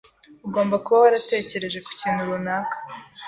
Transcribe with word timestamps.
Ugomba 0.47 0.75
kuba 0.83 0.97
waratekereje 1.03 1.79
ku 1.85 1.91
kintu 1.99 2.21
runaka. 2.29 2.75